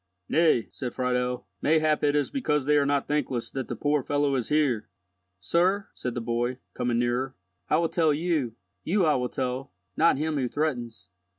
"Nay," 0.27 0.67
said 0.71 0.95
Friedel, 0.95 1.45
"mayhap 1.61 2.03
it 2.03 2.15
is 2.15 2.31
because 2.31 2.65
they 2.65 2.75
are 2.75 2.87
not 2.87 3.07
thankless 3.07 3.51
that 3.51 3.67
the 3.67 3.75
poor 3.75 4.01
fellow 4.01 4.33
is 4.33 4.49
here." 4.49 4.89
"Sir," 5.39 5.89
said 5.93 6.15
the 6.15 6.19
boy, 6.21 6.57
coming 6.73 6.97
nearer, 6.97 7.35
"I 7.69 7.77
will 7.77 7.87
tell 7.89 8.11
you—you 8.11 9.05
I 9.05 9.13
will 9.13 9.29
tell—not 9.29 10.17
him 10.17 10.37
who 10.37 10.47
threatens. 10.49 11.07